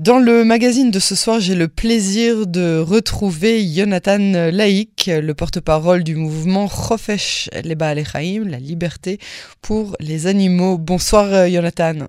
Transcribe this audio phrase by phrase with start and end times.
[0.00, 6.04] Dans le magazine de ce soir, j'ai le plaisir de retrouver Jonathan Laïk, le porte-parole
[6.04, 9.18] du mouvement Chofesh Leba Alechaim, la liberté
[9.60, 10.78] pour les animaux.
[10.78, 12.06] Bonsoir Jonathan.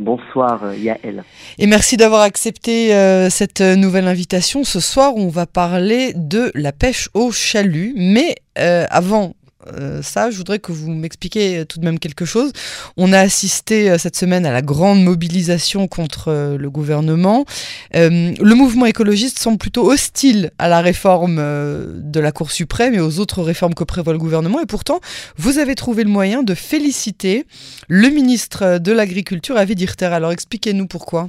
[0.00, 1.22] Bonsoir Yael.
[1.58, 4.64] Et merci d'avoir accepté euh, cette nouvelle invitation.
[4.64, 7.92] Ce soir, on va parler de la pêche au chalut.
[7.96, 9.34] Mais euh, avant
[9.78, 12.52] euh, ça, je voudrais que vous m'expliquiez tout de même quelque chose.
[12.96, 17.44] On a assisté cette semaine à la grande mobilisation contre le gouvernement.
[17.92, 23.18] le mouvement écologiste semble plutôt hostile à la réforme de la Cour suprême et aux
[23.18, 24.60] autres réformes que prévoit le gouvernement.
[24.60, 25.00] Et pourtant,
[25.36, 27.46] vous avez trouvé le moyen de féliciter
[27.88, 30.06] le ministre de l'Agriculture, Avid Hirter.
[30.06, 31.28] Alors expliquez-nous pourquoi.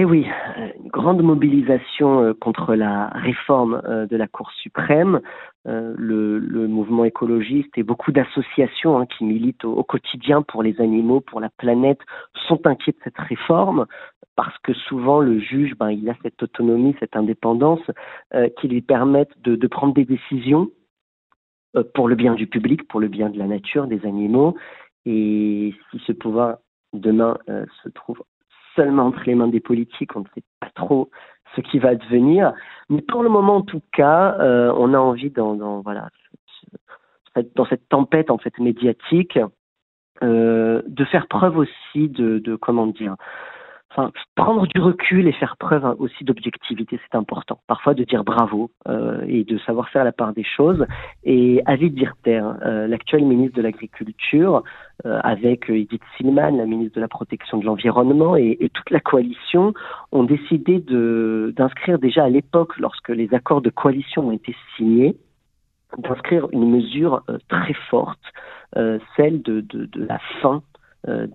[0.00, 0.24] Eh oui,
[0.78, 5.20] une grande mobilisation contre la réforme de la Cour suprême.
[5.66, 10.80] Euh, le, le, mouvement écologiste et beaucoup d'associations hein, qui militent au, quotidien pour les
[10.80, 11.98] animaux, pour la planète,
[12.46, 13.86] sont inquiets de cette réforme
[14.36, 17.82] parce que souvent le juge, ben, il a cette autonomie, cette indépendance
[18.34, 20.70] euh, qui lui permettent de, prendre des décisions
[21.76, 24.54] euh, pour le bien du public, pour le bien de la nature, des animaux.
[25.06, 26.58] Et si ce pouvoir
[26.92, 27.36] demain
[27.82, 28.22] se trouve
[28.78, 31.10] seulement entre les mains des politiques, on ne sait pas trop
[31.56, 32.52] ce qui va devenir.
[32.88, 36.08] Mais pour le moment, en tout cas, euh, on a envie dans, voilà
[37.54, 39.38] dans cette tempête en fait médiatique
[40.22, 43.16] euh, de faire preuve aussi de comment dire
[43.90, 47.60] enfin, prendre du recul et faire preuve aussi d'objectivité, c'est important.
[47.66, 50.86] Parfois de dire bravo euh, et de savoir faire la part des choses.
[51.24, 54.62] Et Avid Dirter, euh, l'actuel ministre de l'Agriculture,
[55.06, 59.00] euh, avec Edith Silman, la ministre de la Protection de l'Environnement, et, et, toute la
[59.00, 59.72] coalition,
[60.12, 65.16] ont décidé de, d'inscrire déjà à l'époque, lorsque les accords de coalition ont été signés,
[65.96, 68.20] d'inscrire une mesure euh, très forte,
[68.76, 70.62] euh, celle de, de, de, la fin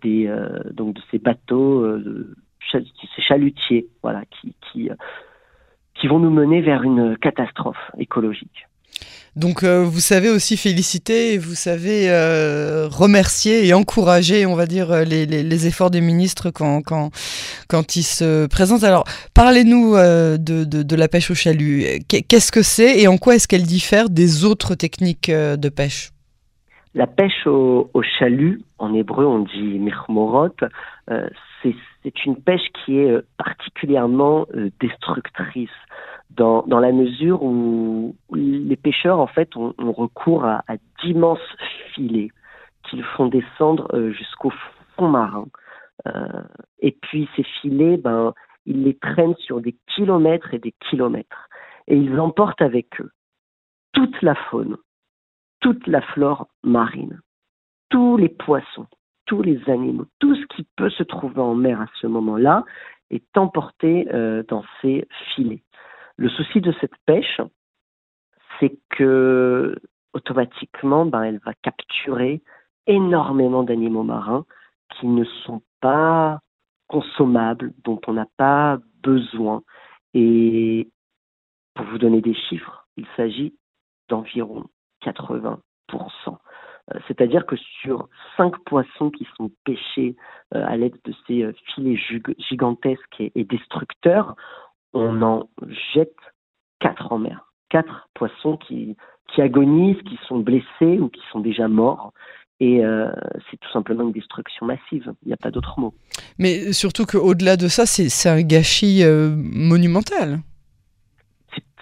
[0.02, 0.34] des
[0.74, 1.86] donc de ces bateaux
[2.72, 4.96] ces chalutiers, voilà, qui, qui, euh,
[6.10, 8.68] vont nous mener vers une catastrophe écologique.
[9.38, 15.06] Donc euh, vous savez aussi féliciter, vous savez euh, remercier et encourager, on va dire,
[15.06, 17.10] les, efforts des ministres quand, quand,
[17.70, 18.84] quand ils se présentent.
[18.84, 21.86] Alors parlez-nous euh, de, de, de, la pêche au chalut.
[22.08, 26.13] Qu'est-ce que c'est et en quoi est-ce qu'elle diffère des autres techniques de pêche?
[26.96, 27.90] La pêche au,
[28.20, 30.50] chalut, en hébreu on dit mirmorot,
[31.62, 35.70] c'est c'est une pêche qui est euh, particulièrement euh, destructrice
[36.36, 40.64] dans, la mesure où les pêcheurs en fait ont, recours à,
[41.02, 41.40] d'immenses
[41.94, 42.32] filets
[42.84, 44.52] qu'ils font descendre euh, jusqu'au
[44.96, 45.46] fond marin.
[46.08, 46.42] Euh,
[46.80, 48.34] et puis ces filets, ben,
[48.66, 51.50] ils les traînent sur des kilomètres et des kilomètres.
[51.88, 53.12] Et ils emportent avec eux
[53.94, 54.78] toute la faune,
[55.64, 57.22] toute la flore marine,
[57.90, 58.86] tous les poissons,
[59.26, 62.66] tous les animaux, tout ce qui peut se trouver en mer à ce moment-là
[63.10, 65.64] est emporté euh, dans ces filets.
[66.18, 67.40] Le souci de cette pêche,
[68.60, 69.76] c'est que
[70.12, 72.44] automatiquement, ben, elle va capturer
[72.86, 74.46] énormément d'animaux marins
[74.90, 76.42] qui ne sont pas
[76.88, 79.64] consommables, dont on n'a pas besoin.
[80.14, 80.90] Et
[81.74, 83.56] pour vous donner des chiffres, il s'agit
[84.10, 84.66] d'environ
[85.06, 85.58] 80%.
[86.94, 90.16] Euh, c'est-à-dire que sur cinq poissons qui sont pêchés
[90.54, 92.00] euh, à l'aide de ces euh, filets
[92.50, 94.36] gigantesques et, destructeurs,
[94.94, 95.50] on en
[95.94, 96.16] jette
[96.80, 97.46] quatre en mer.
[97.70, 98.96] Quatre poissons qui,
[99.34, 102.12] qui agonisent, qui sont blessés ou qui sont déjà morts.
[102.60, 103.12] Et euh,
[103.50, 105.12] c'est tout simplement une destruction massive.
[105.24, 105.94] Il n'y a pas d'autre mot.
[106.38, 110.40] Mais surtout qu'au-delà de ça, c'est un gâchis euh, monumental.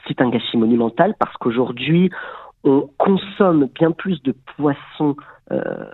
[0.08, 2.09] C'est un gâchis monumental parce qu'aujourd'hui,
[2.63, 5.16] on consomme bien plus de poissons.
[5.51, 5.85] Euh,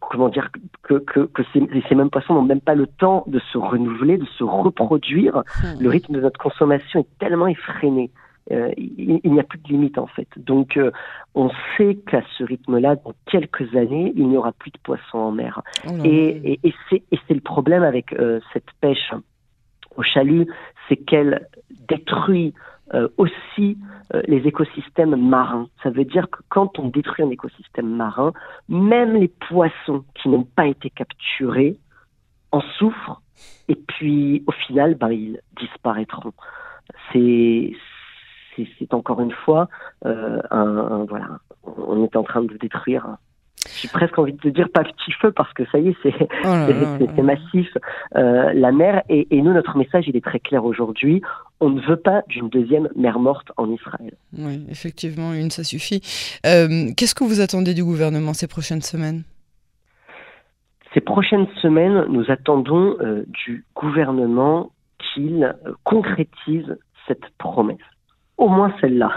[0.00, 0.50] comment dire
[0.82, 4.16] que, que, que ces, ces, mêmes poissons n'ont même pas le temps de se renouveler,
[4.16, 5.42] de se reproduire.
[5.62, 5.80] Hmm.
[5.80, 8.10] Le rythme de notre consommation est tellement effréné.
[8.50, 10.28] Euh, il, il n'y a plus de limite en fait.
[10.36, 10.90] Donc euh,
[11.34, 15.32] on sait qu'à ce rythme-là, dans quelques années, il n'y aura plus de poissons en
[15.32, 15.62] mer.
[15.86, 19.12] Oh et, et, et c'est le problème avec euh, cette pêche
[19.96, 20.46] au chalut,
[20.88, 21.48] c'est qu'elle
[21.88, 22.54] détruit
[22.94, 23.76] euh, aussi
[24.14, 25.68] euh, les écosystèmes marins.
[25.82, 28.32] Ça veut dire que quand on détruit un écosystème marin,
[28.68, 31.78] même les poissons qui n'ont pas été capturés
[32.52, 33.20] en souffrent
[33.68, 36.32] et puis au final, ben, ils disparaîtront.
[37.12, 37.74] C'est
[38.92, 39.68] encore une fois
[40.06, 43.16] euh, un, voilà, on est en train de détruire
[43.80, 46.14] j'ai presque envie de te dire pas petit feu parce que ça y est, c'est
[46.44, 47.68] oh massif,
[48.16, 49.02] euh, la mer.
[49.08, 51.22] Et, et, nous, notre message, il est très clair aujourd'hui.
[51.60, 54.14] On ne veut pas d'une deuxième mer morte en Israël.
[54.36, 56.00] Oui, effectivement, une, ça suffit.
[56.46, 59.22] Euh, Qu'est-ce que vous attendez du gouvernement ces prochaines semaines?
[60.94, 62.96] Ces prochaines semaines, nous attendons
[63.44, 65.54] du gouvernement qu'il
[65.84, 66.76] concrétise
[67.06, 67.76] cette promesse.
[68.38, 69.12] Au moins celle-là.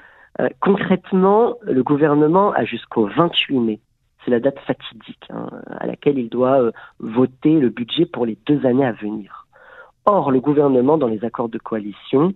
[0.60, 3.80] concrètement, le gouvernement a jusqu'au 28 mai
[4.30, 5.48] c'est la date fatidique hein,
[5.78, 9.46] à laquelle il doit euh, voter le budget pour les deux années à venir.
[10.06, 12.32] Or, le gouvernement, dans les accords de coalition,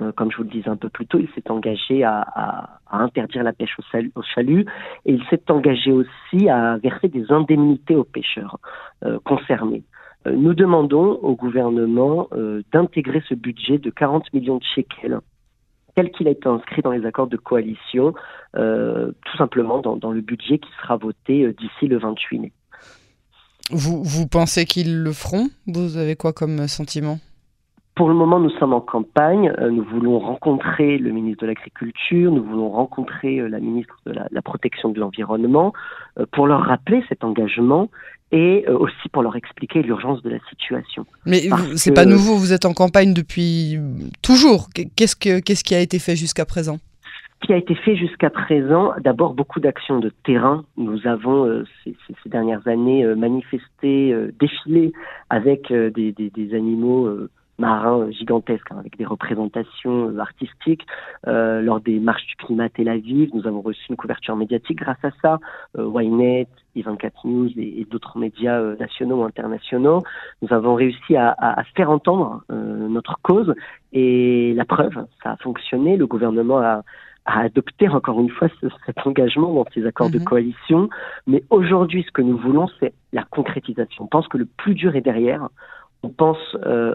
[0.00, 3.42] euh, comme je vous le disais un peu plus tôt, il s'est engagé à, interdire
[3.42, 4.66] la pêche au, chalut
[5.06, 8.58] et il s'est engagé aussi à verser des indemnités aux pêcheurs
[9.04, 9.82] euh, concernés.
[10.26, 12.28] nous demandons au gouvernement
[12.72, 15.20] d'intégrer ce budget de 40 millions de shekels
[15.94, 18.14] tel qu'il a été inscrit dans les accords de coalition,
[18.56, 22.52] euh, tout simplement dans, le budget qui sera voté euh, d'ici le 28 mai.
[23.70, 25.48] Vous, vous pensez qu'ils le feront?
[25.66, 27.18] Vous avez quoi comme sentiment?
[28.02, 29.52] Pour le moment, nous sommes en campagne.
[29.60, 34.42] Euh, nous voulons rencontrer le ministre de l'Agriculture, nous voulons rencontrer la ministre de la,
[34.42, 35.72] Protection de l'Environnement
[36.32, 37.90] pour leur rappeler cet engagement
[38.32, 41.06] et euh, aussi pour leur expliquer l'urgence de la situation.
[41.26, 41.42] Mais
[41.76, 43.78] c'est pas nouveau, vous êtes en campagne depuis
[44.20, 44.66] toujours.
[44.96, 46.78] Qu'est-ce, que, qu'est-ce qui a été fait jusqu'à présent?
[47.40, 50.64] Ce qui a été fait jusqu'à présent, d'abord beaucoup d'actions de terrain.
[50.76, 51.94] Nous avons euh, ces,
[52.24, 54.92] ces, dernières années euh, manifesté, défilé
[55.30, 57.08] avec des, des, des, animaux
[57.62, 60.84] marins gigantesques hein, avec des représentations euh, artistiques.
[61.26, 65.02] Euh, lors des marches du climat Tel Aviv, nous avons reçu une couverture médiatique grâce
[65.04, 65.38] à ça.
[65.78, 70.02] Euh, Ynet, I24 News et, d'autres médias euh, nationaux ou internationaux.
[70.42, 73.54] Nous avons réussi à, à, faire entendre notre cause
[73.92, 75.96] et la preuve, ça a fonctionné.
[75.96, 76.82] Le gouvernement a,
[77.24, 78.48] a adopté encore une fois
[78.86, 80.24] cet engagement dans ses accords de mhm.
[80.24, 80.88] coalition.
[81.26, 84.04] Mais aujourd'hui, ce que nous voulons, c'est la concrétisation.
[84.04, 85.48] On pense que le plus dur est derrière.
[86.02, 86.94] On pense euh,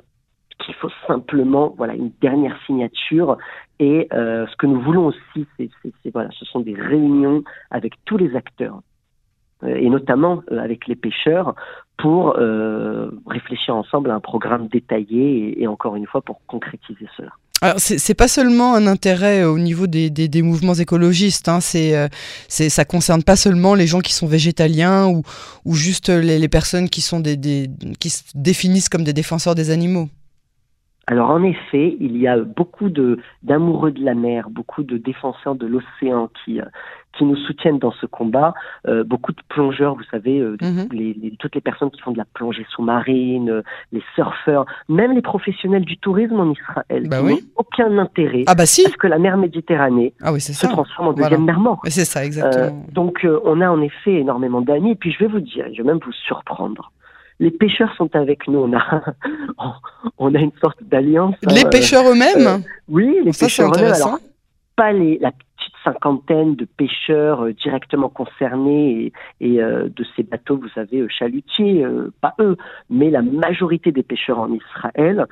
[0.59, 3.37] qu'il faut simplement voilà une dernière signature
[3.79, 5.69] et euh, ce que nous voulons aussi c'est
[6.11, 8.81] voilà ce sont des réunions avec tous les acteurs
[9.63, 11.55] euh, et notamment euh, avec les pêcheurs
[11.97, 12.35] pour
[13.25, 17.31] réfléchir ensemble à un programme détaillé et, encore une fois pour concrétiser cela.
[17.63, 22.07] Alors c'est pas seulement un intérêt au niveau des, des, mouvements écologistes, hein, c'est
[22.47, 25.23] ça concerne pas seulement les gens qui sont végétaliens ou,
[25.65, 27.67] ou juste les, personnes qui sont des
[27.99, 30.07] qui se définissent comme des défenseurs des animaux.
[31.09, 35.55] Alors en effet, il y a beaucoup de d'amoureux de la mer, beaucoup de défenseurs
[35.55, 36.65] de l'océan qui euh,
[37.17, 38.53] qui nous soutiennent dans ce combat.
[38.87, 40.89] Euh, beaucoup de plongeurs, vous savez, euh, mhm.
[40.91, 43.63] les, toutes les personnes qui font de la plongée sous-marine,
[43.93, 48.53] les surfeurs, même les professionnels du tourisme en Israël, bah qui n'ont aucun intérêt ah
[48.53, 48.85] bah si.
[48.85, 51.79] à ce que la mer Méditerranée ah oui, se transforme en deuxième mer morte.
[51.87, 52.85] C'est ça, exactement.
[52.91, 54.91] donc on a en effet énormément d'amis.
[54.91, 56.91] Et puis je vais vous dire, je vais même vous surprendre
[57.39, 58.59] les pêcheurs sont avec nous.
[58.59, 59.03] On a,
[60.17, 61.35] on a une sorte d'alliance.
[61.43, 62.57] Les euh, pêcheurs eux-mêmes euh,
[62.87, 63.93] Oui, les pêcheurs eux-mêmes.
[63.93, 64.19] Alors,
[64.75, 70.69] pas les, la petite cinquantaine de pêcheurs euh, directement concernés et, de ces bateaux, vous
[70.69, 71.85] savez, chalutiers,
[72.21, 72.57] pas eux,
[72.89, 75.25] mais la majorité des pêcheurs en Israël,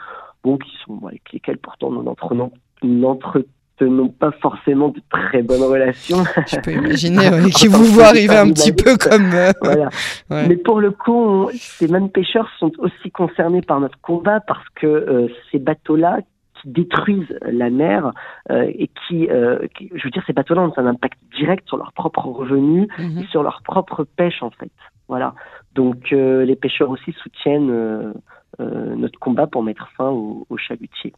[0.43, 2.51] bon, qui sont avec lesquels pourtant nous n'entretenons
[3.83, 6.23] n'ont pas forcément de très bonnes relations.
[6.47, 9.31] Je peux imaginer qui vous voient arriver un petit peu comme.
[9.33, 9.89] Euh, voilà.
[10.47, 14.87] Mais pour le coup, ces mêmes pêcheurs sont aussi concernés par notre combat parce que
[14.87, 16.19] euh, ces bateaux-là
[16.61, 18.13] qui détruisent la mer
[18.49, 22.27] euh, et qui, je veux dire, ces bateaux-là ont un impact direct sur leurs propres
[22.27, 23.19] revenus mhm.
[23.19, 24.71] et sur leur propre pêche en fait.
[25.09, 25.35] Voilà.
[25.75, 28.13] Donc les pêcheurs aussi soutiennent
[28.59, 31.13] notre combat pour mettre fin aux au chalutiers.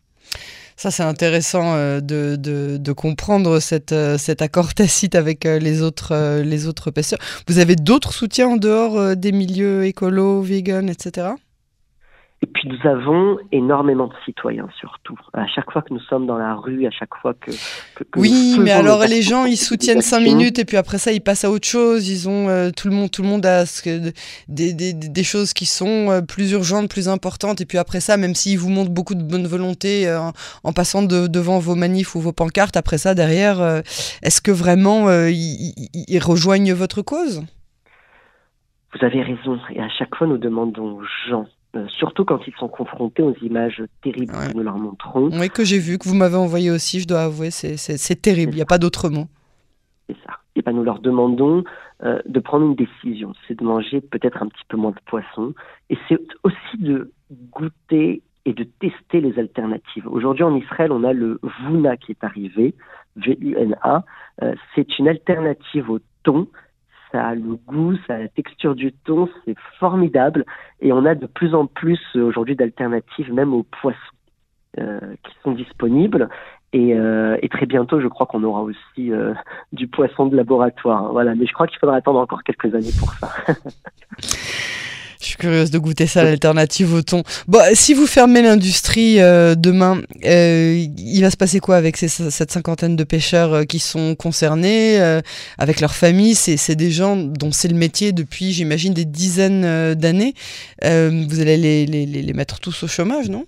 [0.80, 5.82] Ça, c'est intéressant euh, de, de, comprendre cette, euh, cet accord tacite avec euh, les
[5.82, 7.18] autres, les autres pêcheurs.
[7.48, 11.30] Vous avez d'autres soutiens en dehors des milieux écolos, vegan, etc.
[12.48, 15.20] Et puis nous avons énormément de citoyens surtout.
[15.34, 17.52] À chaque fois que nous sommes dans la rue, à chaque fois que...
[18.16, 21.44] oui, mais alors les gens, ils soutiennent cinq minutes et puis après ça, ils passent
[21.44, 22.08] à autre chose.
[22.08, 24.12] Ils ont euh, tout le monde, tout le monde a ce
[24.48, 27.60] des, des, des, choses qui sont euh, plus urgentes, plus importantes.
[27.60, 30.20] Et puis après ça, même s'ils vous montrent beaucoup de bonne volonté euh,
[30.64, 33.60] en passant devant vos manifs ou vos pancartes, après ça, derrière,
[34.24, 37.44] est-ce que vraiment ils, rejoignent votre cause?
[38.94, 39.60] Vous avez raison.
[39.74, 41.46] Et à chaque fois, nous demandons aux gens
[41.88, 45.30] surtout quand ils sont confrontés aux images terribles que nous leur montrons.
[45.34, 48.56] Oui, que j'ai vu, que vous m'avez envoyé aussi, je dois avouer, c'est terrible, il
[48.56, 49.26] n'y a pas d'autre mot.
[50.08, 50.40] C'est ça.
[50.56, 51.64] Et ben, nous leur demandons
[52.04, 55.54] euh, de prendre une décision, c'est de manger peut-être un petit peu moins de poisson,
[55.90, 57.12] et c'est aussi de
[57.52, 60.08] goûter et de tester les alternatives.
[60.08, 62.74] Aujourd'hui en Israël, on a le Vuna qui est arrivé,
[63.18, 64.06] V-U-N-A,
[64.42, 66.48] euh, c'est une alternative au thon,
[67.12, 70.46] ça a le goût, ça a la texture du thon, c'est formidable.
[70.82, 73.98] Et on a de plus en plus euh, aujourd'hui d'alternatives, même aux poissons.
[74.80, 76.30] Euh, qui sont disponibles
[76.72, 79.12] Et, et, très bientôt, je crois qu'on aura aussi
[79.72, 81.12] du poisson de laboratoire.
[81.14, 83.30] Voilà, mais je crois qu'il faudra attendre encore quelques années pour ça.
[85.28, 87.24] Je suis curieuse de goûter ça, l'alternative au thon.
[87.50, 92.08] Bon, si vous fermez l'industrie euh, demain, euh, il va se passer quoi avec ces,
[92.08, 94.98] cette cinquantaine de pêcheurs euh, qui sont concernés,
[95.58, 96.34] avec leurs familles?
[96.34, 100.34] C'est des gens dont c'est le métier depuis, j'imagine, des dizaines d'années.
[100.82, 103.46] vous allez les, les, les, mettre tous au chômage, non?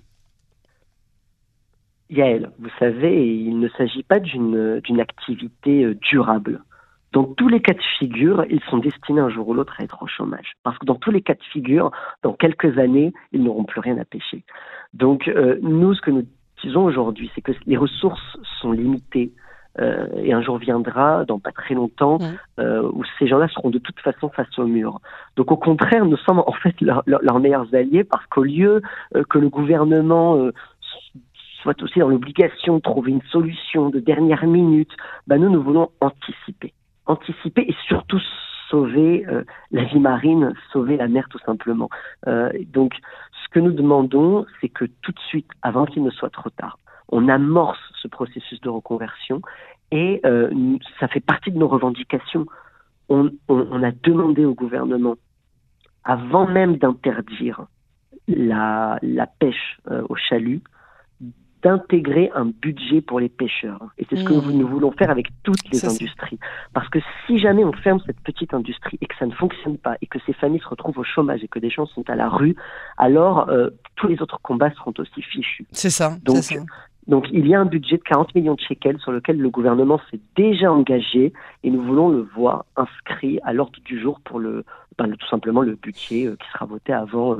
[2.10, 6.62] Yael, vous savez, il ne s'agit pas d'une activité durable
[7.12, 10.04] dans tous les cas de figure, ils sont destinés un jour ou l'autre à être
[10.04, 10.54] au chômage.
[10.64, 11.92] Parce que dans tous les cas de figure,
[12.24, 14.44] dans quelques années, ils n'auront plus rien à pêcher.
[14.94, 16.24] Donc euh, nous, ce que nous
[16.64, 19.32] disons aujourd'hui, c'est que les ressources sont limitées.
[19.80, 22.18] Euh, et un jour viendra, dans pas très longtemps,
[22.60, 25.00] euh, où ces gens-là seront de toute façon face au mur.
[25.36, 28.82] Donc au contraire, nous sommes en fait leurs meilleurs alliés parce qu'au lieu
[29.30, 30.50] que le gouvernement
[31.62, 34.92] soit aussi dans l'obligation de trouver une solution de dernière minute,
[35.28, 36.74] bah nous, nous voulons anticiper
[37.10, 38.22] anticiper et surtout
[38.70, 41.90] sauver euh, la vie marine, sauver la mer tout simplement.
[42.28, 42.94] Euh, donc,
[43.44, 46.78] ce que nous demandons, c'est que tout de suite, avant qu'il ne soit trop tard,
[47.10, 49.42] on amorce ce processus de reconversion
[49.92, 52.46] et euh, ça fait partie de nos revendications.
[53.10, 55.16] On, a demandé au gouvernement,
[56.04, 57.66] avant même d'interdire
[58.28, 59.00] la,
[59.40, 60.62] pêche au chalut,
[61.62, 63.82] d'intégrer un budget pour les pêcheurs.
[63.98, 64.52] Et c'est ce que mmh.
[64.52, 66.40] nous voulons faire avec toutes les industries.
[66.74, 69.96] Parce que si jamais on ferme cette petite industrie et que ça ne fonctionne pas
[70.02, 72.30] et que ces familles se retrouvent au chômage et que des gens sont à la
[72.30, 72.56] rue,
[72.98, 75.66] alors euh, tous les autres combats seront aussi fichus.
[75.72, 76.18] C'est ça.
[76.24, 76.56] Donc, ça.
[77.08, 80.00] donc il y a un budget de 40 millions de shekels sur lequel le gouvernement
[80.10, 84.64] s'est déjà engagé et nous voulons le voir inscrit à l'ordre du jour pour le,
[84.98, 87.38] ben, tout simplement le budget euh, qui sera voté avant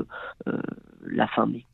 [0.48, 0.58] euh,
[1.06, 1.64] la fin mai.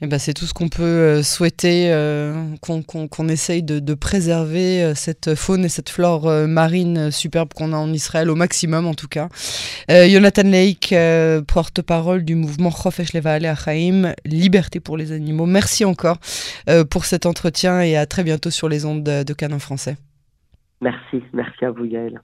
[0.00, 4.94] Eh ben, c'est tout ce qu'on peut euh, souhaiter, euh, qu'on essaye de, préserver euh,
[4.94, 9.08] cette faune et cette flore marine superbe qu'on a en Israël au maximum en tout
[9.08, 9.28] cas.
[9.88, 10.94] Jonathan Lake,
[11.46, 15.46] porte-parole du mouvement Chofesh Levaale Achaim, Liberté pour les animaux.
[15.46, 16.18] Merci encore
[16.90, 19.96] pour cet entretien et à très bientôt sur les ondes de, de Canon français.
[20.80, 22.20] Merci, merci à vous Gaël.